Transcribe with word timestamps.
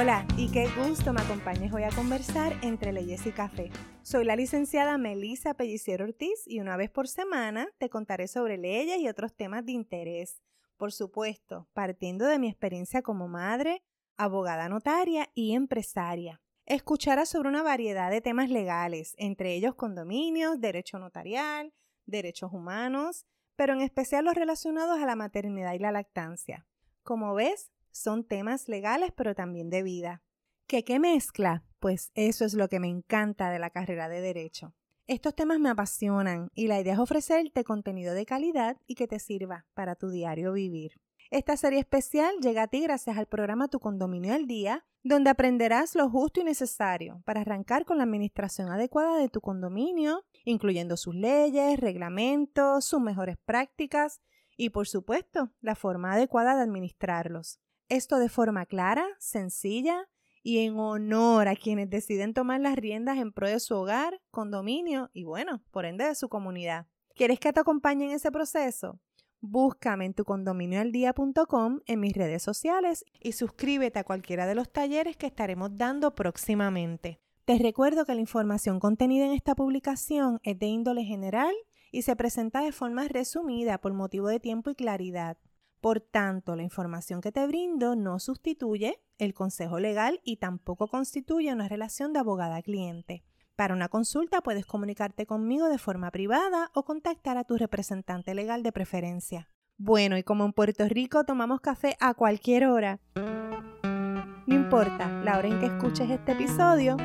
Hola 0.00 0.26
y 0.38 0.50
qué 0.50 0.66
gusto 0.78 1.12
me 1.12 1.20
acompañes 1.20 1.74
hoy 1.74 1.82
a 1.82 1.90
conversar 1.90 2.54
entre 2.62 2.90
leyes 2.90 3.26
y 3.26 3.32
café. 3.32 3.70
Soy 4.00 4.24
la 4.24 4.34
licenciada 4.34 4.96
Melissa 4.96 5.52
Pelliciero 5.52 6.06
Ortiz 6.06 6.42
y 6.46 6.60
una 6.60 6.78
vez 6.78 6.88
por 6.88 7.06
semana 7.06 7.68
te 7.76 7.90
contaré 7.90 8.26
sobre 8.26 8.56
leyes 8.56 8.98
y 8.98 9.08
otros 9.08 9.34
temas 9.34 9.66
de 9.66 9.72
interés. 9.72 10.40
Por 10.78 10.92
supuesto, 10.92 11.68
partiendo 11.74 12.24
de 12.24 12.38
mi 12.38 12.48
experiencia 12.48 13.02
como 13.02 13.28
madre, 13.28 13.82
abogada 14.16 14.70
notaria 14.70 15.28
y 15.34 15.52
empresaria. 15.52 16.40
Escucharás 16.64 17.28
sobre 17.28 17.50
una 17.50 17.62
variedad 17.62 18.10
de 18.10 18.22
temas 18.22 18.48
legales, 18.48 19.14
entre 19.18 19.52
ellos 19.52 19.74
condominios, 19.74 20.62
derecho 20.62 20.98
notarial, 20.98 21.74
derechos 22.06 22.54
humanos, 22.54 23.26
pero 23.54 23.74
en 23.74 23.82
especial 23.82 24.24
los 24.24 24.34
relacionados 24.34 24.98
a 24.98 25.04
la 25.04 25.14
maternidad 25.14 25.74
y 25.74 25.78
la 25.78 25.92
lactancia. 25.92 26.66
Como 27.02 27.34
ves, 27.34 27.70
son 27.92 28.24
temas 28.24 28.68
legales 28.68 29.12
pero 29.16 29.34
también 29.34 29.70
de 29.70 29.82
vida. 29.82 30.22
¿Qué 30.66 30.84
qué 30.84 30.98
mezcla? 30.98 31.64
Pues 31.78 32.10
eso 32.14 32.44
es 32.44 32.54
lo 32.54 32.68
que 32.68 32.80
me 32.80 32.88
encanta 32.88 33.50
de 33.50 33.58
la 33.58 33.70
carrera 33.70 34.08
de 34.08 34.20
derecho. 34.20 34.74
Estos 35.06 35.34
temas 35.34 35.58
me 35.58 35.70
apasionan 35.70 36.50
y 36.54 36.68
la 36.68 36.78
idea 36.80 36.92
es 36.92 37.00
ofrecerte 37.00 37.64
contenido 37.64 38.14
de 38.14 38.26
calidad 38.26 38.76
y 38.86 38.94
que 38.94 39.08
te 39.08 39.18
sirva 39.18 39.66
para 39.74 39.96
tu 39.96 40.10
diario 40.10 40.52
vivir. 40.52 41.00
Esta 41.30 41.56
serie 41.56 41.78
especial 41.80 42.34
llega 42.40 42.62
a 42.62 42.66
ti 42.68 42.80
gracias 42.80 43.16
al 43.16 43.26
programa 43.26 43.68
Tu 43.68 43.78
Condominio 43.80 44.34
al 44.34 44.46
Día, 44.46 44.84
donde 45.02 45.30
aprenderás 45.30 45.94
lo 45.94 46.10
justo 46.10 46.40
y 46.40 46.44
necesario 46.44 47.22
para 47.24 47.40
arrancar 47.40 47.84
con 47.84 47.98
la 47.98 48.04
administración 48.04 48.68
adecuada 48.70 49.16
de 49.16 49.28
tu 49.28 49.40
condominio, 49.40 50.24
incluyendo 50.44 50.96
sus 50.96 51.14
leyes, 51.14 51.78
reglamentos, 51.80 52.84
sus 52.84 53.00
mejores 53.00 53.36
prácticas 53.44 54.20
y, 54.56 54.70
por 54.70 54.86
supuesto, 54.86 55.50
la 55.60 55.74
forma 55.74 56.12
adecuada 56.12 56.56
de 56.56 56.62
administrarlos. 56.62 57.60
Esto 57.90 58.20
de 58.20 58.28
forma 58.28 58.66
clara, 58.66 59.04
sencilla 59.18 60.08
y 60.44 60.58
en 60.64 60.78
honor 60.78 61.48
a 61.48 61.56
quienes 61.56 61.90
deciden 61.90 62.34
tomar 62.34 62.60
las 62.60 62.76
riendas 62.76 63.18
en 63.18 63.32
pro 63.32 63.48
de 63.48 63.58
su 63.58 63.74
hogar, 63.74 64.22
condominio 64.30 65.10
y, 65.12 65.24
bueno, 65.24 65.60
por 65.72 65.84
ende 65.84 66.04
de 66.04 66.14
su 66.14 66.28
comunidad. 66.28 66.86
¿Quieres 67.16 67.40
que 67.40 67.52
te 67.52 67.58
acompañe 67.58 68.04
en 68.04 68.12
ese 68.12 68.30
proceso? 68.30 69.00
Búscame 69.40 70.04
en 70.04 70.14
tu 70.14 70.24
condominioaldía.com 70.24 71.80
en 71.84 71.98
mis 71.98 72.12
redes 72.12 72.44
sociales 72.44 73.04
y 73.18 73.32
suscríbete 73.32 73.98
a 73.98 74.04
cualquiera 74.04 74.46
de 74.46 74.54
los 74.54 74.70
talleres 74.70 75.16
que 75.16 75.26
estaremos 75.26 75.76
dando 75.76 76.14
próximamente. 76.14 77.18
Te 77.44 77.58
recuerdo 77.58 78.04
que 78.04 78.14
la 78.14 78.20
información 78.20 78.78
contenida 78.78 79.26
en 79.26 79.32
esta 79.32 79.56
publicación 79.56 80.38
es 80.44 80.56
de 80.60 80.66
índole 80.66 81.02
general 81.02 81.52
y 81.90 82.02
se 82.02 82.14
presenta 82.14 82.60
de 82.60 82.70
forma 82.70 83.08
resumida 83.08 83.78
por 83.78 83.94
motivo 83.94 84.28
de 84.28 84.38
tiempo 84.38 84.70
y 84.70 84.76
claridad. 84.76 85.38
Por 85.80 86.00
tanto, 86.00 86.56
la 86.56 86.62
información 86.62 87.22
que 87.22 87.32
te 87.32 87.46
brindo 87.46 87.96
no 87.96 88.18
sustituye 88.18 89.00
el 89.18 89.32
consejo 89.32 89.80
legal 89.80 90.20
y 90.24 90.36
tampoco 90.36 90.88
constituye 90.88 91.52
una 91.52 91.68
relación 91.68 92.12
de 92.12 92.18
abogada-cliente. 92.18 93.24
Para 93.56 93.74
una 93.74 93.88
consulta 93.88 94.40
puedes 94.42 94.66
comunicarte 94.66 95.26
conmigo 95.26 95.68
de 95.68 95.78
forma 95.78 96.10
privada 96.10 96.70
o 96.74 96.84
contactar 96.84 97.36
a 97.38 97.44
tu 97.44 97.56
representante 97.56 98.34
legal 98.34 98.62
de 98.62 98.72
preferencia. 98.72 99.50
Bueno, 99.78 100.18
y 100.18 100.22
como 100.22 100.44
en 100.44 100.52
Puerto 100.52 100.86
Rico 100.86 101.24
tomamos 101.24 101.60
café 101.60 101.96
a 102.00 102.12
cualquier 102.12 102.66
hora, 102.66 103.00
no 103.14 104.54
importa 104.54 105.08
la 105.22 105.38
hora 105.38 105.48
en 105.48 105.60
que 105.60 105.66
escuches 105.66 106.10
este 106.10 106.32
episodio, 106.32 106.96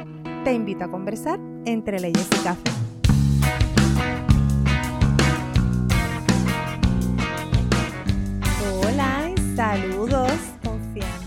te 0.43 0.53
invito 0.53 0.83
a 0.83 0.91
conversar 0.91 1.39
entre 1.65 1.99
leyes 1.99 2.27
y 2.39 2.43
café. 2.43 2.84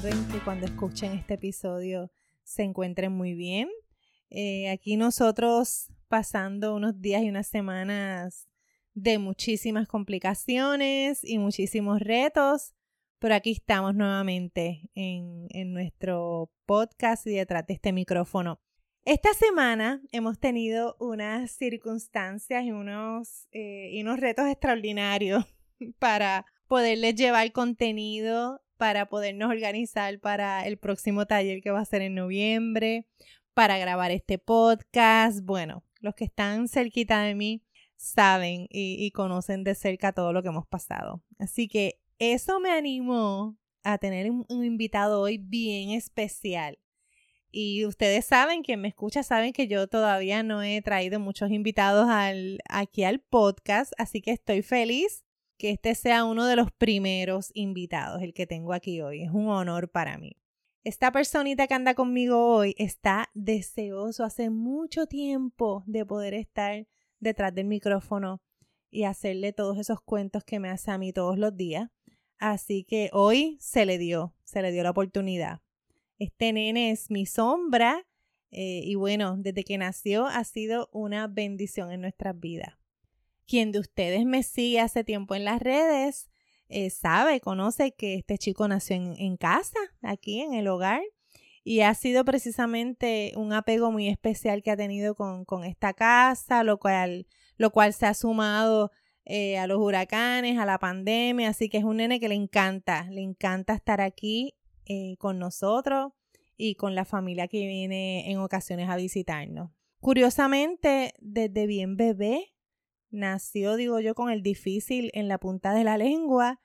Que 0.09 0.41
cuando 0.43 0.65
escuchen 0.65 1.13
este 1.13 1.35
episodio 1.35 2.11
se 2.43 2.63
encuentren 2.63 3.13
muy 3.13 3.35
bien. 3.35 3.69
Eh, 4.31 4.71
aquí 4.71 4.97
nosotros 4.97 5.89
pasando 6.09 6.75
unos 6.75 6.99
días 7.03 7.23
y 7.23 7.29
unas 7.29 7.47
semanas 7.47 8.49
de 8.95 9.19
muchísimas 9.19 9.87
complicaciones 9.87 11.23
y 11.25 11.37
muchísimos 11.37 12.01
retos, 12.01 12.75
pero 13.19 13.35
aquí 13.35 13.53
estamos 13.53 13.95
nuevamente 13.95 14.89
en, 14.95 15.47
en 15.51 15.75
nuestro 15.75 16.51
podcast 16.65 17.27
y 17.27 17.35
detrás 17.35 17.67
de 17.67 17.75
este 17.75 17.93
micrófono. 17.93 18.61
Esta 19.05 19.35
semana 19.35 20.01
hemos 20.11 20.39
tenido 20.39 20.97
unas 21.01 21.51
circunstancias 21.51 22.65
y 22.65 22.71
unos, 22.71 23.47
eh, 23.53 23.91
y 23.93 24.01
unos 24.01 24.21
retos 24.21 24.47
extraordinarios 24.47 25.45
para 25.99 26.47
poderles 26.67 27.15
llevar 27.15 27.53
contenido 27.53 28.63
para 28.79 29.09
podernos 29.09 29.51
organizar 29.51 30.19
para 30.21 30.67
el 30.67 30.79
próximo 30.79 31.27
taller 31.27 31.61
que 31.61 31.71
va 31.71 31.81
a 31.81 31.85
ser 31.85 32.01
en 32.01 32.15
noviembre, 32.15 33.07
para 33.53 33.77
grabar 33.77 34.11
este 34.13 34.39
podcast. 34.39 35.45
Bueno, 35.45 35.85
los 36.01 36.15
que 36.15 36.25
están 36.25 36.69
cerquita 36.69 37.21
de 37.23 37.35
mí 37.35 37.63
saben 37.97 38.69
y, 38.71 39.11
conocen 39.11 39.65
de 39.65 39.75
cerca 39.75 40.13
todo 40.13 40.33
lo 40.33 40.43
que 40.43 40.49
hemos 40.49 40.67
pasado. 40.67 41.23
Así 41.39 41.69
que 41.69 42.01
eso 42.19 42.61
me 42.61 42.71
animó 42.71 43.59
a 43.83 43.99
tener 43.99 44.31
un, 44.31 44.65
invitado 44.65 45.21
hoy 45.21 45.39
bien 45.39 45.91
especial. 45.91 46.79
Y 47.51 47.85
ustedes 47.87 48.27
saben, 48.27 48.63
quien 48.63 48.81
me 48.81 48.89
escucha 48.89 49.23
saben 49.23 49.53
que 49.53 49.67
yo 49.67 49.89
todavía 49.89 50.43
no 50.43 50.63
he 50.63 50.81
traído 50.83 51.19
muchos 51.19 51.51
invitados 51.51 52.09
al, 52.09 52.61
aquí 52.69 53.05
al 53.05 53.21
podcast, 53.21 53.93
así 53.99 54.21
que 54.21 54.31
estoy 54.31 54.63
feliz 54.63 55.25
que 55.59 55.71
este 55.71 55.95
sea 55.95 56.25
uno 56.25 56.47
de 56.47 56.57
los 56.57 56.71
primeros 56.71 57.51
invitados, 57.53 58.23
el 58.23 58.33
que 58.33 58.47
tengo 58.47 58.73
aquí 58.73 59.01
hoy. 59.03 59.23
Es 59.23 59.31
un 59.31 59.49
honor 59.49 59.91
para 59.91 60.17
mí. 60.17 60.37
Esta 60.85 61.11
personita 61.13 61.67
que 61.67 61.75
anda 61.75 61.95
conmigo 61.95 62.47
hoy 62.47 62.75
está 62.79 63.29
deseoso 63.35 64.25
hace 64.25 64.49
mucho 64.49 65.07
tiempo 65.07 65.83
de 65.87 66.07
poder 66.07 66.33
estar 66.33 66.87
detrás 67.19 67.53
del 67.55 67.67
micrófono 67.67 68.41
y 68.91 69.03
hacerle 69.03 69.53
todos 69.53 69.79
esos 69.79 70.01
cuentos 70.01 70.45
que 70.45 70.61
me 70.61 70.71
hace 70.71 70.93
a 70.93 70.99
mí 70.99 71.13
todos 71.13 71.37
los 71.37 71.57
días. 71.57 71.91
Así 72.39 72.85
que 72.85 73.11
hoy 73.13 73.59
se 73.61 73.85
le 73.85 73.99
dio, 73.99 74.35
se 74.45 74.63
le 74.63 74.71
dio 74.71 74.85
la 74.85 74.91
oportunidad. 74.91 75.61
Este 76.19 76.53
nene 76.53 76.93
es 76.93 77.11
mi 77.11 77.27
sombra 77.27 78.07
eh, 78.51 78.83
y 78.85 78.95
bueno, 78.95 79.37
desde 79.37 79.65
que 79.65 79.77
nació 79.77 80.27
ha 80.27 80.45
sido 80.45 80.89
una 80.93 81.27
bendición 81.27 81.91
en 81.91 82.01
nuestras 82.01 82.39
vidas. 82.39 82.79
Quien 83.49 83.73
de 83.73 83.79
ustedes 83.79 84.27
me 84.27 84.43
sigue 84.43 84.79
hace 84.79 85.05
tiempo 85.05 85.35
en 85.35 85.47
las 85.47 85.61
redes 85.61 86.29
eh, 86.69 86.91
sabe, 86.91 87.41
conoce 87.41 87.93
que 87.93 88.15
este 88.17 88.37
chico 88.37 88.69
nació 88.69 88.97
en, 88.97 89.37
casa, 89.39 89.79
aquí 90.03 90.41
en 90.41 90.53
el 90.53 90.69
hogar, 90.69 91.01
y 91.65 91.81
ha 91.81 91.95
sido 91.95 92.27
precisamente 92.27 93.33
un 93.37 93.55
apego 93.55 93.91
muy 93.91 94.07
especial 94.07 94.63
que 94.63 94.71
ha 94.71 94.77
tenido 94.77 95.15
con, 95.15 95.65
esta 95.65 95.95
casa, 95.95 96.63
lo 96.63 96.79
cual, 96.79 97.27
lo 97.57 97.71
cual 97.71 97.95
se 97.95 98.05
ha 98.05 98.13
sumado 98.13 98.91
eh, 99.25 99.57
a 99.57 99.67
los 99.67 99.79
huracanes, 99.79 100.59
a 100.59 100.67
la 100.67 100.79
pandemia, 100.79 101.49
así 101.49 101.71
que 101.71 101.79
es 101.79 101.85
un 101.85 101.97
nene 101.97 102.21
que 102.21 102.29
le 102.29 102.35
encanta, 102.35 103.09
le 103.11 103.23
encanta 103.23 103.73
estar 103.73 104.03
aquí 104.03 104.55
eh, 104.85 105.17
con 105.19 105.39
nosotros 105.39 106.13
y 106.59 106.75
con 106.75 106.95
la 106.95 107.07
familia 107.07 107.49
que 107.49 107.67
viene 107.67 108.31
en 108.31 108.41
ocasiones 108.41 108.91
a 108.91 108.97
visitarnos. 108.97 109.71
Curiosamente, 110.01 111.15
desde 111.19 111.67
bien 111.67 111.97
bebé, 111.97 112.53
nació, 113.11 113.77
digo 113.77 114.01
yo, 114.01 114.15
con 114.15 114.31
el 114.31 114.43
difícil 114.43 115.11
en 115.15 115.29
la 115.29 115.39
punta 115.39 115.75
de 115.75 115.85
la 115.85 115.99
lengua, 115.99 116.61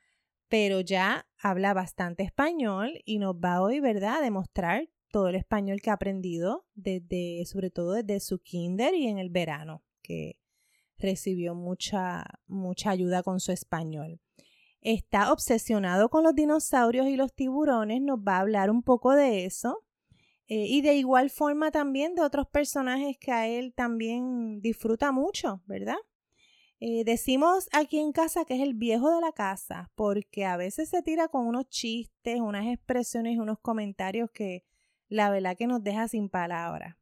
pero 0.47 0.81
ya 0.81 1.27
habla 1.41 1.73
bastante 1.73 2.23
español 2.23 3.01
y 3.05 3.19
nos 3.19 3.35
va 3.35 3.61
hoy, 3.61 3.79
¿verdad?, 3.79 4.17
a 4.17 4.21
demostrar 4.21 4.89
todo 5.11 5.29
el 5.29 5.35
español 5.35 5.81
que 5.81 5.89
ha 5.89 5.93
aprendido 5.93 6.65
desde, 6.73 7.45
sobre 7.45 7.69
todo 7.69 7.93
desde 7.93 8.19
su 8.19 8.39
kinder 8.39 8.95
y 8.95 9.07
en 9.07 9.19
el 9.19 9.29
verano, 9.29 9.83
que 10.01 10.37
recibió 10.97 11.55
mucha, 11.55 12.23
mucha 12.47 12.89
ayuda 12.91 13.23
con 13.23 13.39
su 13.39 13.51
español. 13.51 14.19
Está 14.81 15.31
obsesionado 15.31 16.09
con 16.09 16.23
los 16.23 16.35
dinosaurios 16.35 17.07
y 17.07 17.15
los 17.15 17.33
tiburones, 17.33 18.01
nos 18.01 18.19
va 18.19 18.37
a 18.37 18.41
hablar 18.41 18.69
un 18.69 18.83
poco 18.83 19.13
de 19.13 19.45
eso. 19.45 19.83
Eh, 20.47 20.65
y 20.67 20.81
de 20.81 20.95
igual 20.95 21.29
forma 21.29 21.71
también 21.71 22.15
de 22.15 22.21
otros 22.21 22.47
personajes 22.47 23.17
que 23.17 23.31
a 23.31 23.47
él 23.47 23.73
también 23.73 24.61
disfruta 24.61 25.11
mucho, 25.11 25.61
¿verdad? 25.65 25.95
Eh, 26.85 27.05
decimos 27.05 27.69
aquí 27.71 27.97
en 27.97 28.11
casa 28.11 28.43
que 28.43 28.55
es 28.55 28.59
el 28.59 28.73
viejo 28.73 29.09
de 29.09 29.21
la 29.21 29.31
casa, 29.31 29.89
porque 29.95 30.43
a 30.43 30.57
veces 30.57 30.89
se 30.89 31.01
tira 31.01 31.29
con 31.29 31.47
unos 31.47 31.69
chistes, 31.69 32.41
unas 32.41 32.67
expresiones, 32.67 33.39
unos 33.39 33.57
comentarios 33.59 34.29
que 34.31 34.65
la 35.07 35.29
verdad 35.29 35.55
que 35.55 35.65
nos 35.65 35.81
deja 35.81 36.09
sin 36.09 36.27
palabras. 36.27 36.97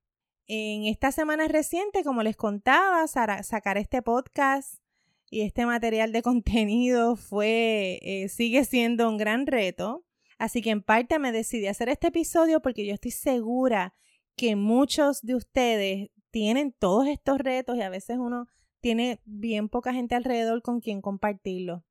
En 0.46 0.86
esta 0.86 1.12
semana 1.12 1.48
reciente, 1.48 2.04
como 2.04 2.22
les 2.22 2.36
contaba, 2.38 3.08
sacar 3.08 3.80
este 3.80 4.04
podcast 4.04 4.84
y 5.32 5.42
este 5.42 5.66
material 5.66 6.12
de 6.12 6.22
contenido 6.22 7.16
fue, 7.16 7.98
eh, 8.04 8.30
sigue 8.30 8.66
siendo 8.66 9.10
un 9.10 9.18
gran 9.18 9.48
reto. 9.48 10.06
Así 10.38 10.62
que 10.62 10.70
en 10.70 10.84
parte 10.84 11.18
me 11.18 11.32
decidí 11.32 11.66
hacer 11.66 11.90
este 11.90 12.10
episodio 12.10 12.62
porque 12.62 12.86
yo 12.86 12.94
estoy 12.94 13.10
segura 13.10 13.96
que 14.36 14.56
muchos 14.56 15.24
de 15.24 15.34
ustedes 15.34 16.12
tienen 16.30 16.72
todos 16.72 17.08
estos 17.08 17.40
retos 17.40 17.78
y 17.78 17.82
a 17.82 17.90
veces 17.90 18.20
uno 18.20 18.48
tiene 18.82 19.22
bien 19.26 19.70
poca 19.70 19.94
gente 19.94 20.16
alrededor 20.16 20.62
con 20.62 20.82
quien 20.82 21.02
compartirlo. 21.02 21.86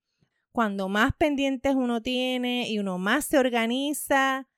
Cuando 0.52 0.88
más 0.88 1.14
pendientes 1.14 1.75
uno 1.75 2.02
tiene 2.02 2.69
y 2.69 2.78
uno 2.78 2.98
más 2.98 3.25
se 3.25 3.38
organiza, 3.38 4.48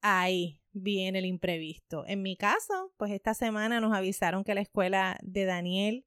ahí, 0.00 0.60
viene 0.72 1.18
el 1.18 1.26
imprevisto. 1.26 2.04
En 2.06 2.22
mi 2.22 2.36
caso, 2.36 2.92
pues 2.96 3.12
esta 3.12 3.34
semana 3.34 3.80
nos 3.80 3.94
avisaron 3.94 4.44
que 4.44 4.54
la 4.54 4.62
escuela 4.62 5.18
de 5.22 5.44
Daniel, 5.44 6.06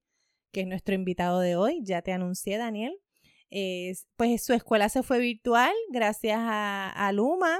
que 0.51 0.61
es 0.61 0.67
nuestro 0.67 0.95
invitado 0.95 1.39
de 1.39 1.55
hoy, 1.55 1.81
ya 1.83 2.01
te 2.01 2.11
anuncié, 2.11 2.57
Daniel, 2.57 2.99
pues 4.17 4.43
su 4.43 4.53
escuela 4.53 4.89
se 4.89 5.03
fue 5.03 5.19
virtual 5.19 5.73
gracias 5.89 6.39
a, 6.39 6.89
a 6.89 7.11
Luma. 7.11 7.59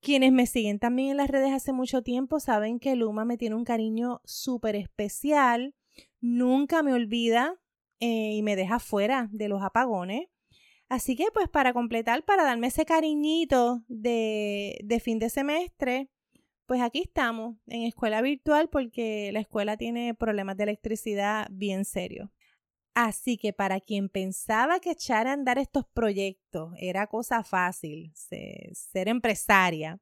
Quienes 0.00 0.32
me 0.32 0.46
siguen 0.46 0.78
también 0.78 1.12
en 1.12 1.16
las 1.18 1.30
redes 1.30 1.52
hace 1.52 1.72
mucho 1.72 2.02
tiempo 2.02 2.40
saben 2.40 2.78
que 2.78 2.96
Luma 2.96 3.24
me 3.24 3.36
tiene 3.36 3.56
un 3.56 3.64
cariño 3.64 4.20
súper 4.24 4.76
especial. 4.76 5.74
Nunca 6.20 6.82
me 6.82 6.92
olvida 6.92 7.54
eh, 8.00 8.32
y 8.34 8.42
me 8.42 8.56
deja 8.56 8.78
fuera 8.78 9.28
de 9.32 9.48
los 9.48 9.62
apagones. 9.62 10.28
Así 10.88 11.16
que 11.16 11.26
pues 11.32 11.48
para 11.48 11.72
completar, 11.72 12.24
para 12.24 12.44
darme 12.44 12.68
ese 12.68 12.84
cariñito 12.84 13.82
de, 13.88 14.78
de 14.84 15.00
fin 15.00 15.18
de 15.18 15.30
semestre, 15.30 16.10
pues 16.66 16.80
aquí 16.80 17.00
estamos 17.00 17.56
en 17.66 17.82
escuela 17.82 18.22
virtual 18.22 18.68
porque 18.68 19.30
la 19.32 19.40
escuela 19.40 19.76
tiene 19.76 20.14
problemas 20.14 20.56
de 20.56 20.64
electricidad 20.64 21.46
bien 21.50 21.84
serios. 21.84 22.30
Así 22.94 23.36
que 23.38 23.52
para 23.52 23.80
quien 23.80 24.08
pensaba 24.08 24.78
que 24.78 24.92
echar 24.92 25.26
a 25.26 25.32
andar 25.32 25.58
estos 25.58 25.84
proyectos 25.92 26.72
era 26.78 27.08
cosa 27.08 27.42
fácil, 27.42 28.12
ser 28.14 29.08
empresaria, 29.08 30.00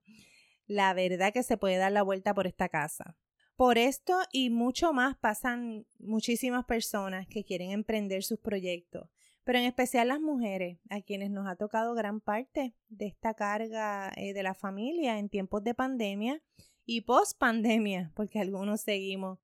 la 0.67 0.93
verdad 0.93 1.33
que 1.33 1.43
se 1.43 1.57
puede 1.57 1.79
dar 1.79 1.93
la 1.93 2.03
vuelta 2.03 2.35
por 2.35 2.47
esta 2.47 2.69
casa. 2.69 3.17
Por 3.63 3.79
esto 3.79 4.15
y 4.33 4.51
mucho 4.51 4.93
más 4.93 5.17
pasan 5.17 5.87
muchísimas 6.01 6.65
personas 6.65 7.29
que 7.29 7.45
quieren 7.45 7.71
emprender 7.71 8.25
sus 8.25 8.41
proyectos, 8.41 9.09
pero 9.45 9.61
en 9.61 9.67
especial 9.67 10.09
las 10.09 10.21
mujeres, 10.21 10.81
a 10.91 11.01
quienes 11.01 11.31
nos 11.31 11.47
ha 11.47 11.55
tocado 11.55 11.95
gran 11.95 12.21
parte 12.21 12.75
de 12.89 13.07
esta 13.07 13.35
carga 13.35 14.13
eh, 14.17 14.35
de 14.35 14.43
la 14.43 14.55
familia 14.55 15.21
en 15.21 15.29
tiempos 15.29 15.63
de 15.63 15.75
pandemia 15.75 16.43
y 16.85 17.03
post 17.03 17.39
pandemia, 17.39 18.11
porque 18.17 18.41
algunos 18.41 18.81
seguimos 18.81 19.39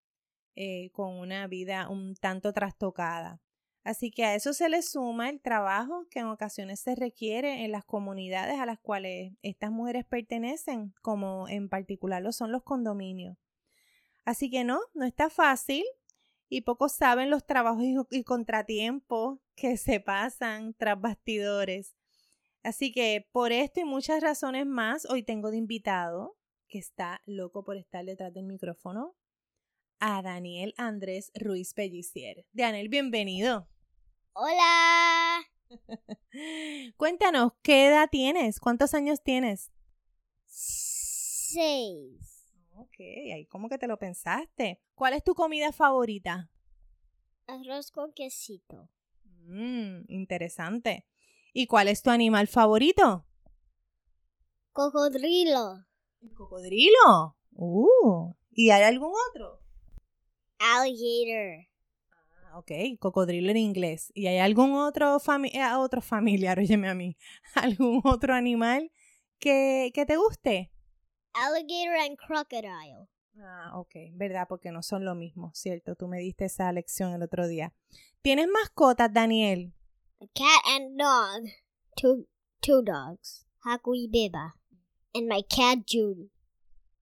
eh, 0.56 0.90
con 0.90 1.14
una 1.14 1.46
vida 1.46 1.88
un 1.88 2.16
tanto 2.16 2.52
trastocada. 2.52 3.40
Así 3.84 4.10
que 4.10 4.24
a 4.24 4.34
eso 4.34 4.52
se 4.52 4.68
le 4.68 4.82
suma 4.82 5.30
el 5.30 5.40
trabajo 5.40 6.08
que 6.10 6.18
en 6.18 6.26
ocasiones 6.26 6.80
se 6.80 6.96
requiere 6.96 7.64
en 7.64 7.70
las 7.70 7.84
comunidades 7.84 8.58
a 8.58 8.66
las 8.66 8.80
cuales 8.80 9.34
estas 9.42 9.70
mujeres 9.70 10.04
pertenecen, 10.04 10.92
como 11.02 11.48
en 11.48 11.68
particular 11.68 12.20
lo 12.20 12.32
son 12.32 12.50
los 12.50 12.64
condominios. 12.64 13.36
Así 14.28 14.50
que 14.50 14.62
no, 14.62 14.78
no 14.92 15.06
está 15.06 15.30
fácil 15.30 15.86
y 16.50 16.60
pocos 16.60 16.92
saben 16.92 17.30
los 17.30 17.46
trabajos 17.46 17.82
y 18.10 18.24
contratiempos 18.24 19.38
que 19.54 19.78
se 19.78 20.00
pasan 20.00 20.74
tras 20.74 21.00
bastidores. 21.00 21.96
Así 22.62 22.92
que 22.92 23.26
por 23.32 23.52
esto 23.52 23.80
y 23.80 23.86
muchas 23.86 24.22
razones 24.22 24.66
más, 24.66 25.06
hoy 25.06 25.22
tengo 25.22 25.50
de 25.50 25.56
invitado, 25.56 26.36
que 26.68 26.76
está 26.76 27.22
loco 27.24 27.64
por 27.64 27.78
estar 27.78 28.04
detrás 28.04 28.34
del 28.34 28.44
micrófono, 28.44 29.16
a 29.98 30.20
Daniel 30.20 30.74
Andrés 30.76 31.32
Ruiz 31.34 31.72
Pellicier. 31.72 32.44
Daniel, 32.52 32.90
bienvenido. 32.90 33.66
Hola. 34.34 35.40
Cuéntanos, 36.98 37.52
¿qué 37.62 37.86
edad 37.86 38.10
tienes? 38.12 38.60
¿Cuántos 38.60 38.92
años 38.92 39.22
tienes? 39.22 39.72
Seis. 40.44 42.37
Ahí 43.04 43.46
cómo 43.46 43.68
que 43.68 43.78
te 43.78 43.86
lo 43.86 43.98
pensaste. 43.98 44.80
¿Cuál 44.94 45.14
es 45.14 45.22
tu 45.22 45.34
comida 45.34 45.72
favorita? 45.72 46.50
Arroz 47.46 47.90
con 47.90 48.12
quesito. 48.12 48.90
Mmm, 49.24 50.02
interesante. 50.08 51.06
¿Y 51.52 51.66
cuál 51.66 51.88
es 51.88 52.02
tu 52.02 52.10
animal 52.10 52.48
favorito? 52.48 53.24
Cocodrilo. 54.72 55.84
¿El 56.20 56.34
cocodrilo? 56.34 57.36
Uh, 57.52 58.34
¿y 58.50 58.70
hay 58.70 58.82
algún 58.82 59.12
otro? 59.30 59.60
Alligator. 60.58 61.66
Ah, 62.32 62.58
ok, 62.58 62.98
cocodrilo 62.98 63.50
en 63.50 63.56
inglés. 63.56 64.10
¿Y 64.14 64.26
hay 64.26 64.38
algún 64.38 64.72
otro, 64.72 65.20
fami 65.20 65.50
eh, 65.54 65.62
otro 65.76 66.02
familiar, 66.02 66.58
óyeme 66.58 66.88
a 66.88 66.94
mí, 66.94 67.16
algún 67.54 68.00
otro 68.04 68.34
animal 68.34 68.90
que, 69.38 69.90
que 69.94 70.04
te 70.06 70.16
guste? 70.16 70.72
Alligator 71.40 71.94
and 71.94 72.16
crocodile. 72.16 73.08
Ah, 73.40 73.70
ok, 73.74 73.94
verdad, 74.12 74.46
porque 74.48 74.72
no 74.72 74.82
son 74.82 75.04
lo 75.04 75.14
mismo, 75.14 75.52
¿cierto? 75.54 75.94
Tú 75.94 76.08
me 76.08 76.18
diste 76.18 76.46
esa 76.46 76.72
lección 76.72 77.12
el 77.14 77.22
otro 77.22 77.46
día. 77.46 77.72
¿Tienes 78.22 78.48
mascotas, 78.48 79.12
Daniel? 79.12 79.72
A 80.20 80.26
cat 80.34 80.64
and 80.74 80.98
dog. 80.98 81.48
Two, 81.96 82.26
two 82.60 82.82
dogs. 82.82 83.46
Haku 83.60 83.94
y 83.94 84.08
Beba. 84.08 84.56
And 85.14 85.28
my 85.28 85.44
cat 85.44 85.78
Judy. 85.86 86.32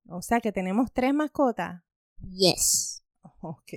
O 0.09 0.21
sea 0.21 0.41
que 0.41 0.53
tenemos 0.53 0.93
tres 0.93 1.15
mascotas. 1.15 1.83
Yes. 2.31 3.03
Ok. 3.41 3.73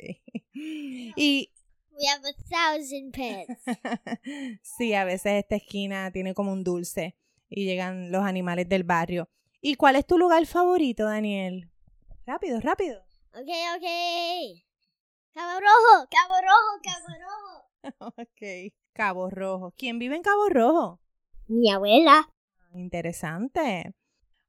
Y... 0.53 1.51
We 1.91 2.07
have 2.07 2.23
a 2.23 2.33
thousand 2.49 3.11
pets. 3.11 3.61
sí, 4.63 4.93
a 4.93 5.03
veces 5.03 5.43
esta 5.43 5.57
esquina 5.57 6.11
tiene 6.11 6.33
como 6.33 6.53
un 6.53 6.63
dulce 6.63 7.17
y 7.49 7.65
llegan 7.65 8.09
los 8.11 8.23
animales 8.23 8.69
del 8.69 8.83
barrio. 8.83 9.29
¿Y 9.61 9.75
cuál 9.75 9.97
es 9.97 10.05
tu 10.05 10.17
lugar 10.17 10.45
favorito, 10.45 11.03
Daniel? 11.03 11.69
Rápido, 12.25 12.61
rápido. 12.61 13.01
Ok, 13.33 13.49
ok. 13.75 14.63
Cabo 15.33 15.59
Rojo, 15.59 16.07
Cabo 16.09 16.35
Rojo, 16.41 16.81
Cabo 16.83 17.07
Rojo. 17.19 18.15
ok, 18.21 18.73
Cabo 18.93 19.29
Rojo. 19.29 19.73
¿Quién 19.77 19.99
vive 19.99 20.15
en 20.15 20.21
Cabo 20.21 20.47
Rojo? 20.49 20.99
Mi 21.47 21.69
abuela. 21.71 22.29
Interesante. 22.73 23.93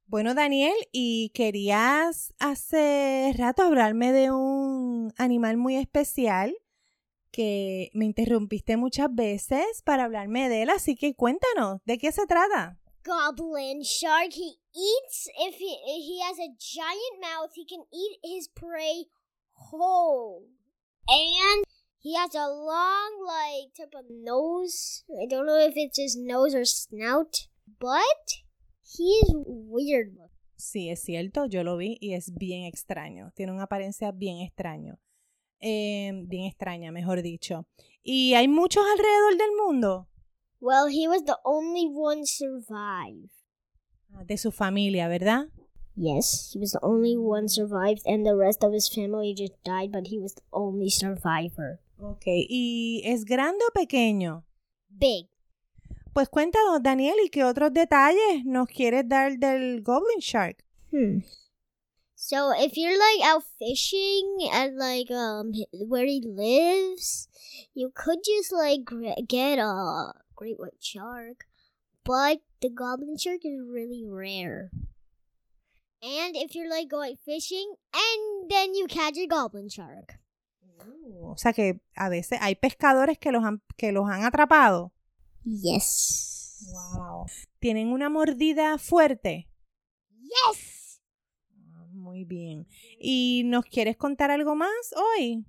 Bueno, 0.05 0.33
Daniel, 0.33 0.75
y 0.91 1.29
querías 1.33 2.33
hace 2.39 3.33
rato 3.37 3.63
hablarme 3.63 4.11
de 4.11 4.31
un 4.31 5.13
animal 5.17 5.57
muy 5.57 5.75
especial 5.75 6.55
que 7.31 7.89
me 7.93 8.05
interrumpiste 8.05 8.77
muchas 8.77 9.13
veces 9.13 9.81
para 9.83 10.05
hablarme 10.05 10.49
de 10.49 10.63
él, 10.63 10.69
así 10.69 10.95
que 10.95 11.15
cuéntanos, 11.15 11.79
¿de 11.85 11.97
qué 11.97 12.11
se 12.11 12.25
trata? 12.27 12.80
Goblin 13.03 13.83
shark. 13.83 14.33
He 14.33 14.55
eats 14.75 15.27
if 15.37 15.55
he, 15.55 15.77
he 15.85 16.21
has 16.21 16.37
a 16.37 16.55
giant 16.59 17.21
mouth, 17.21 17.51
he 17.55 17.65
can 17.65 17.83
eat 17.93 18.19
his 18.23 18.47
prey 18.47 19.05
whole. 19.53 20.47
And 21.07 21.63
he 21.99 22.15
has 22.15 22.33
a 22.35 22.47
long, 22.47 23.25
like, 23.25 23.75
type 23.75 23.93
of 23.97 24.05
nose. 24.09 25.03
I 25.09 25.27
don't 25.27 25.45
know 25.45 25.59
if 25.59 25.73
it's 25.75 25.99
his 25.99 26.15
nose 26.15 26.55
or 26.55 26.65
snout, 26.65 27.47
but 27.79 28.41
He 28.97 29.21
weird. 29.45 30.17
Sí, 30.57 30.89
es 30.89 31.01
cierto, 31.01 31.45
yo 31.45 31.63
lo 31.63 31.77
vi 31.77 31.97
y 32.01 32.13
es 32.13 32.33
bien 32.33 32.65
extraño. 32.65 33.31
Tiene 33.35 33.51
una 33.51 33.63
apariencia 33.63 34.11
bien 34.11 34.39
extraño. 34.39 34.99
Em, 35.59 36.27
bien 36.27 36.45
extraña, 36.45 36.91
mejor 36.91 37.21
dicho. 37.21 37.67
¿Y 38.03 38.33
hay 38.33 38.47
muchos 38.47 38.83
alrededor 38.85 39.37
del 39.37 39.51
mundo? 39.65 40.07
Well, 40.61 40.87
he 40.87 41.07
was 41.07 41.23
the 41.23 41.39
only 41.43 41.87
one 41.87 42.23
survive. 42.25 43.33
Ah, 44.13 44.23
de 44.23 44.37
su 44.37 44.51
familia, 44.51 45.07
¿verdad? 45.07 45.49
Yes, 45.95 46.51
he 46.53 46.59
was 46.59 46.71
the 46.71 46.79
only 46.83 47.17
one 47.17 47.49
survived 47.49 48.03
and 48.05 48.23
the 48.23 48.35
rest 48.35 48.63
of 48.63 48.71
his 48.71 48.87
family 48.87 49.33
just 49.33 49.53
died, 49.63 49.91
but 49.91 50.07
he 50.07 50.19
was 50.19 50.35
the 50.35 50.43
only 50.53 50.89
survivor. 50.89 51.79
Okay, 51.99 52.45
¿y 52.47 53.01
es 53.03 53.25
grande 53.25 53.63
o 53.67 53.71
pequeño? 53.73 54.43
Big. 54.87 55.27
Pues 56.13 56.29
cuéntanos, 56.29 56.83
Daniel, 56.83 57.15
¿y 57.23 57.29
qué 57.29 57.43
otros 57.43 57.73
detalles 57.73 58.45
nos 58.45 58.67
quieres 58.67 59.07
dar 59.07 59.39
del 59.39 59.81
Goblin 59.81 60.19
Shark? 60.19 60.63
Hmm. 60.91 61.19
So 62.15 62.51
if 62.55 62.77
you're 62.77 62.99
like 62.99 63.25
out 63.25 63.43
fishing 63.57 64.47
at 64.53 64.75
like 64.75 65.09
um 65.09 65.53
where 65.87 66.05
he 66.05 66.21
lives, 66.23 67.27
you 67.73 67.91
could 67.95 68.19
just 68.23 68.51
like 68.51 68.81
get 69.27 69.57
a 69.57 70.13
great 70.41 70.59
white 70.59 70.81
shark, 70.81 71.45
but 72.03 72.41
the 72.61 72.69
goblin 72.69 73.15
shark 73.15 73.45
is 73.45 73.61
really 73.61 74.03
rare. 74.03 74.71
And 76.01 76.35
if 76.35 76.55
you're 76.55 76.69
like 76.69 76.89
going 76.89 77.15
fishing 77.23 77.75
and 77.93 78.49
then 78.49 78.73
you 78.73 78.87
catch 78.87 79.17
a 79.17 79.27
goblin 79.27 79.69
shark. 79.69 80.17
Uh, 80.79 81.29
o 81.29 81.37
sea 81.37 81.53
que 81.53 81.79
a 81.95 82.09
veces 82.09 82.39
hay 82.41 82.55
pescadores 82.55 83.19
que 83.19 83.31
los 83.31 83.43
han, 83.43 83.61
que 83.77 83.91
los 83.91 84.09
han 84.09 84.23
atrapado. 84.23 84.91
Yes. 85.43 86.65
Wow. 86.73 87.27
¿Tienen 87.59 87.91
una 87.91 88.09
mordida 88.09 88.79
fuerte? 88.79 89.47
Yes. 90.23 91.01
Ah, 91.75 91.85
muy 91.93 92.25
bien. 92.25 92.67
¿Y 92.99 93.43
nos 93.45 93.65
quieres 93.65 93.95
contar 93.95 94.31
algo 94.31 94.55
más 94.55 94.71
hoy? 94.95 95.45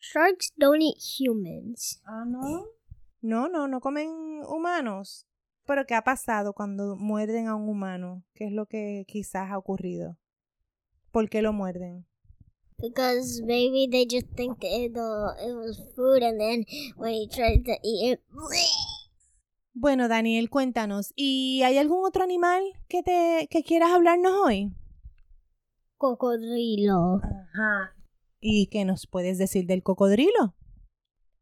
Sharks 0.00 0.54
don't 0.56 0.80
eat 0.80 0.96
humans. 0.98 2.00
Ah, 2.06 2.24
no. 2.26 2.77
No, 3.20 3.48
no, 3.48 3.68
no 3.68 3.80
comen 3.80 4.08
humanos. 4.48 5.26
Pero 5.66 5.84
¿qué 5.86 5.94
ha 5.94 6.02
pasado 6.02 6.54
cuando 6.54 6.96
muerden 6.96 7.46
a 7.48 7.54
un 7.54 7.68
humano? 7.68 8.24
¿Qué 8.34 8.46
es 8.46 8.52
lo 8.52 8.66
que 8.66 9.04
quizás 9.06 9.50
ha 9.50 9.58
ocurrido? 9.58 10.16
¿Por 11.10 11.28
qué 11.28 11.42
lo 11.42 11.52
muerden? 11.52 12.06
Because 12.78 13.42
maybe 13.42 13.88
they 13.90 14.06
just 14.08 14.28
think 14.36 14.60
that 14.60 14.70
it, 14.70 14.92
it 14.92 15.54
was 15.54 15.76
food 15.96 16.22
and 16.22 16.38
then 16.38 16.64
when 16.96 17.12
he 17.12 17.26
tried 17.28 17.64
to 17.64 17.72
eat 17.82 18.12
it, 18.12 18.20
Bueno, 19.74 20.08
Daniel, 20.08 20.48
cuéntanos, 20.48 21.12
¿y 21.14 21.62
hay 21.64 21.78
algún 21.78 22.04
otro 22.04 22.22
animal 22.24 22.62
que 22.88 23.02
te 23.02 23.46
que 23.50 23.62
quieras 23.62 23.90
hablarnos 23.90 24.32
hoy? 24.44 24.72
cocodrilo. 25.98 27.20
Ajá. 27.22 27.94
¿Y 28.40 28.68
qué 28.68 28.84
nos 28.84 29.06
puedes 29.06 29.38
decir 29.38 29.66
del 29.66 29.82
cocodrilo? 29.82 30.54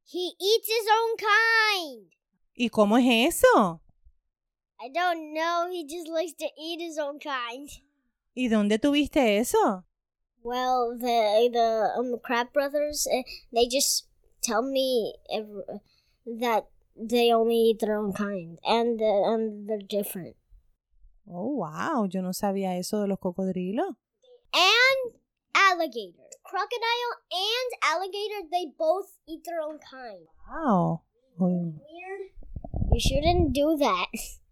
He 0.09 0.35
eats 0.41 0.69
his 0.69 0.87
own 0.89 1.17
kind. 1.17 2.07
¿Y 2.55 2.69
cómo 2.71 2.97
es 2.97 3.35
eso? 3.35 3.81
I 4.81 4.89
don't 4.89 5.35
know. 5.35 5.69
He 5.69 5.85
just 5.85 6.09
likes 6.09 6.33
to 6.35 6.47
eat 6.57 6.81
his 6.81 6.97
own 6.97 7.19
kind. 7.19 7.69
¿Y 8.37 8.49
dónde 8.49 8.79
tuviste 8.79 9.39
eso? 9.39 9.85
Well, 10.45 10.97
the 10.97 11.51
the 11.53 11.91
um, 11.99 12.21
Crab 12.23 12.53
Brothers, 12.53 13.09
uh, 13.13 13.23
they 13.53 13.67
just 13.67 14.07
tell 14.43 14.63
me 14.63 15.17
every, 15.29 15.65
that 16.39 16.67
they 16.95 17.33
only 17.33 17.57
eat 17.57 17.81
their 17.81 17.97
own 17.97 18.13
kind, 18.13 18.59
and 18.65 19.03
uh, 19.03 19.33
and 19.33 19.69
they're 19.69 19.79
different. 19.79 20.37
Oh, 21.29 21.57
wow, 21.57 22.07
yo 22.09 22.21
no 22.23 22.31
sabía 22.31 22.79
eso 22.79 23.01
de 23.01 23.09
los 23.09 23.19
cocodrilos. 23.19 23.97
And 24.55 25.15
alligator, 25.57 26.29
crocodile, 26.45 27.13
and 27.33 27.69
alligator, 27.83 28.47
they 28.51 28.67
both 28.79 29.17
eat 29.27 29.41
their 29.45 29.61
own 29.61 29.79
kind. 29.79 30.27
Wow. 30.49 31.03
Weird. 31.39 32.31
You 32.93 33.01
shouldn't 33.01 33.53
do 33.53 33.77
that. 33.79 34.09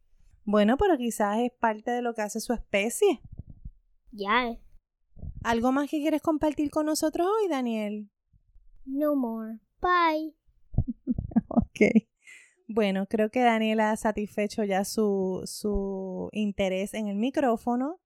Bueno, 0.46 0.76
pero 0.76 0.98
quizás 0.98 1.38
es 1.38 1.50
parte 1.58 1.90
de 1.90 2.02
lo 2.02 2.12
que 2.12 2.20
hace 2.20 2.38
su 2.38 2.52
especie. 2.52 3.22
Yeah. 4.12 4.58
¿Algo 5.42 5.72
más 5.72 5.88
que 5.88 6.00
quieres 6.00 6.20
compartir 6.20 6.70
con 6.70 6.84
nosotros 6.84 7.26
hoy, 7.26 7.48
Daniel? 7.48 8.10
No 8.84 9.16
more. 9.16 9.60
Bye. 9.80 10.34
Ok. 11.48 12.06
Bueno, 12.68 13.06
creo 13.06 13.30
que 13.30 13.40
Daniel 13.40 13.80
ha 13.80 13.96
satisfecho 13.96 14.64
ya 14.64 14.84
su, 14.84 15.42
su 15.44 16.28
interés 16.32 16.94
en 16.94 17.08
el 17.08 17.16
micrófono. 17.16 18.00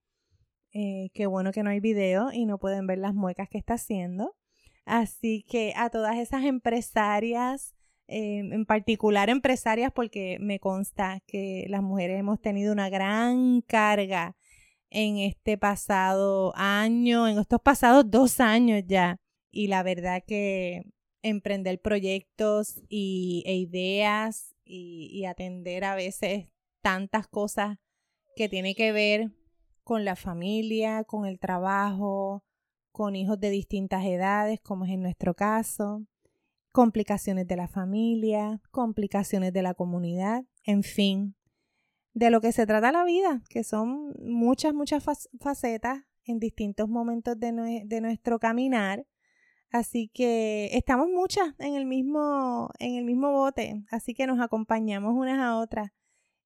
Eh, 0.72 1.10
qué 1.14 1.26
bueno 1.26 1.52
que 1.52 1.62
no 1.62 1.70
hay 1.70 1.80
video 1.80 2.30
y 2.32 2.46
no 2.46 2.58
pueden 2.58 2.86
ver 2.86 2.98
las 2.98 3.14
muecas 3.14 3.48
que 3.48 3.58
está 3.58 3.74
haciendo. 3.74 4.36
Así 4.84 5.44
que 5.48 5.72
a 5.76 5.90
todas 5.90 6.16
esas 6.16 6.44
empresarias, 6.44 7.74
eh, 8.06 8.38
en 8.38 8.64
particular 8.66 9.28
empresarias, 9.30 9.92
porque 9.94 10.38
me 10.40 10.60
consta 10.60 11.20
que 11.26 11.66
las 11.68 11.82
mujeres 11.82 12.18
hemos 12.18 12.40
tenido 12.40 12.72
una 12.72 12.88
gran 12.88 13.60
carga 13.62 14.36
en 14.90 15.18
este 15.18 15.58
pasado 15.58 16.52
año, 16.56 17.28
en 17.28 17.38
estos 17.38 17.60
pasados 17.60 18.10
dos 18.10 18.40
años 18.40 18.82
ya. 18.86 19.18
Y 19.50 19.68
la 19.68 19.82
verdad 19.82 20.22
que 20.26 20.82
emprender 21.22 21.80
proyectos 21.80 22.80
y, 22.88 23.42
e 23.46 23.56
ideas 23.56 24.54
y, 24.64 25.10
y 25.12 25.24
atender 25.26 25.84
a 25.84 25.94
veces 25.94 26.46
tantas 26.82 27.26
cosas 27.28 27.78
que 28.36 28.48
tiene 28.48 28.74
que 28.74 28.92
ver 28.92 29.32
con 29.88 30.04
la 30.04 30.16
familia, 30.16 31.02
con 31.04 31.24
el 31.24 31.38
trabajo, 31.38 32.44
con 32.92 33.16
hijos 33.16 33.40
de 33.40 33.48
distintas 33.48 34.04
edades, 34.04 34.60
como 34.60 34.84
es 34.84 34.90
en 34.90 35.00
nuestro 35.00 35.32
caso, 35.32 36.04
complicaciones 36.72 37.46
de 37.46 37.56
la 37.56 37.68
familia, 37.68 38.60
complicaciones 38.70 39.50
de 39.54 39.62
la 39.62 39.72
comunidad, 39.72 40.44
en 40.64 40.82
fin, 40.82 41.36
de 42.12 42.28
lo 42.28 42.42
que 42.42 42.52
se 42.52 42.66
trata 42.66 42.92
la 42.92 43.02
vida, 43.04 43.42
que 43.48 43.64
son 43.64 44.12
muchas, 44.20 44.74
muchas 44.74 45.02
facetas 45.40 46.04
en 46.26 46.38
distintos 46.38 46.86
momentos 46.90 47.40
de, 47.40 48.00
nuestro 48.02 48.38
caminar. 48.38 49.06
Así 49.72 50.10
que 50.12 50.68
estamos 50.76 51.08
muchas 51.08 51.54
en 51.58 51.76
el 51.76 51.86
mismo, 51.86 52.68
en 52.78 52.96
el 52.96 53.06
mismo 53.06 53.32
bote, 53.32 53.86
así 53.90 54.12
que 54.12 54.26
nos 54.26 54.38
acompañamos 54.38 55.14
unas 55.14 55.38
a 55.38 55.56
otras 55.56 55.92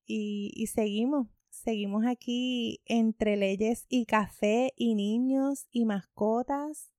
y 0.06 0.68
seguimos, 0.72 1.26
seguimos 1.52 2.04
aquí 2.06 2.80
entre 2.86 3.36
leyes 3.36 3.86
y 3.88 4.06
café 4.06 4.72
y 4.76 4.94
niños 4.94 5.68
y 5.70 5.84
mascotas 5.84 6.90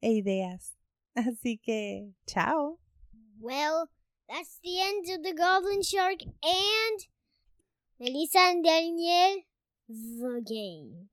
e 0.00 0.12
ideas. 0.12 0.76
Así 1.14 1.58
que, 1.58 2.14
chao. 2.26 2.78
Well, 3.38 3.88
that's 4.28 4.58
the 4.62 4.80
end 4.80 5.06
of 5.10 5.22
the 5.22 5.34
Goblin 5.34 5.82
Shark 5.82 6.22
and 6.22 7.08
Melissa 7.98 8.50
and 8.50 8.64
Daniel, 8.64 9.44
the 9.88 10.42
game. 10.44 11.10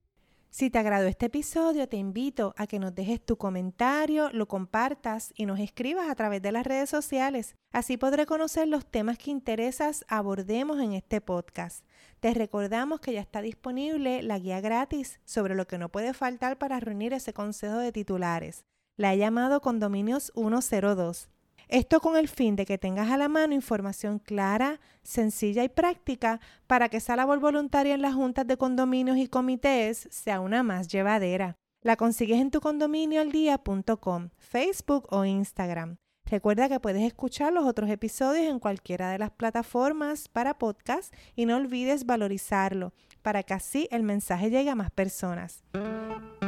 Si 0.50 0.72
te 0.72 0.80
agradó 0.80 1.06
este 1.08 1.28
episodio, 1.28 1.88
te 1.88 1.98
invito 1.98 2.56
a 2.58 2.66
que 2.66 2.80
nos 2.80 2.96
dejes 2.96 3.24
tu 3.24 3.38
comentario, 3.38 4.32
lo 4.32 4.48
compartas 4.48 5.32
y 5.36 5.46
nos 5.46 5.60
escribas 5.60 6.10
a 6.10 6.16
través 6.16 6.42
de 6.42 6.52
las 6.52 6.66
redes 6.66 6.90
sociales. 6.90 7.56
Así 7.72 7.96
podré 7.96 8.26
conocer 8.26 8.68
los 8.68 8.84
temas 8.84 9.20
que 9.20 9.30
interesas 9.30 10.04
abordemos 10.08 10.80
en 10.80 10.94
este 10.94 11.22
podcast. 11.22 11.86
Te 12.20 12.34
recordamos 12.34 13.00
que 13.00 13.14
ya 13.14 13.22
está 13.22 13.42
disponible 13.42 14.24
la 14.24 14.40
guía 14.40 14.62
gratis 14.62 15.20
sobre 15.26 15.56
lo 15.56 15.68
que 15.68 15.78
no 15.78 15.90
puede 15.90 16.14
faltar 16.14 16.58
para 16.58 16.80
reunir 16.80 17.14
ese 17.14 17.34
consejo 17.34 17.78
de 17.78 17.92
titulares. 17.92 18.66
La 18.96 19.14
he 19.14 19.18
llamado 19.18 19.62
Condominios 19.62 20.32
102. 20.36 21.30
Esto 21.68 22.00
con 22.00 22.16
el 22.16 22.30
fin 22.30 22.56
de 22.56 22.66
que 22.66 22.78
tengas 22.78 23.12
a 23.12 23.18
la 23.18 23.28
mano 23.28 23.54
información 23.54 24.20
clara, 24.20 24.80
sencilla 25.04 25.64
y 25.64 25.70
práctica 25.70 26.40
para 26.66 26.88
que 26.90 26.98
esa 26.98 27.16
labor 27.16 27.40
voluntaria 27.40 27.94
en 27.94 28.02
las 28.02 28.16
juntas 28.16 28.48
de 28.48 28.58
condominios 28.58 29.18
y 29.18 29.28
comités 29.28 30.08
sea 30.10 30.40
una 30.40 30.64
más 30.64 30.88
llevadera. 30.88 31.58
La 31.82 31.98
consigues 31.98 32.40
en 32.40 32.52
tu 32.52 32.62
condominioaldía.com, 32.62 34.30
Facebook 34.38 35.08
o 35.12 35.26
Instagram. 35.26 35.98
Recuerda 36.30 36.68
que 36.68 36.80
puedes 36.80 37.04
escuchar 37.04 37.54
los 37.54 37.66
otros 37.66 37.90
episodios 37.90 38.48
en 38.48 38.60
cualquiera 38.60 39.10
de 39.12 39.18
las 39.18 39.32
plataformas 39.32 40.28
para 40.28 40.58
podcast 40.58 41.14
y 41.36 41.46
no 41.46 41.56
olvides 41.56 42.06
valorizarlo 42.06 42.94
para 43.22 43.44
que 43.44 43.54
así 43.54 43.88
el 43.92 44.04
mensaje 44.04 44.50
llegue 44.50 44.70
a 44.70 44.76
más 44.76 44.92
personas. 44.92 45.64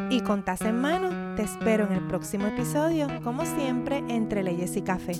Y 0.09 0.21
con 0.21 0.43
en 0.47 0.75
mano, 0.75 1.35
te 1.35 1.43
espero 1.43 1.85
en 1.85 1.93
el 1.93 2.07
próximo 2.07 2.47
episodio, 2.47 3.07
como 3.23 3.45
siempre, 3.45 4.03
entre 4.09 4.43
leyes 4.43 4.75
y 4.75 4.81
café. 4.81 5.13